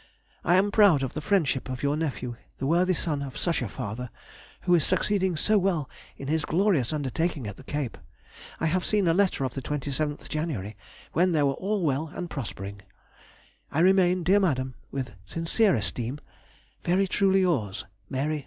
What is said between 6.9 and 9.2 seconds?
undertaking at the Cape. I have seen a